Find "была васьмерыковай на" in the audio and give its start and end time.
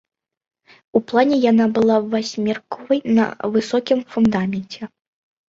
1.75-3.29